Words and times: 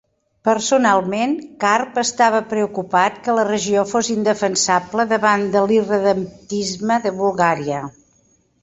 Personalment, 0.47 1.35
Carp 1.63 1.99
estava 2.03 2.39
preocupat 2.55 3.19
que 3.27 3.37
la 3.41 3.45
regió 3.51 3.85
fos 3.93 4.11
indefensable 4.17 5.07
davant 5.15 5.49
de 5.59 5.65
l'irredemptisme 5.69 7.01
de 7.07 7.15
Bulgària. 7.23 7.87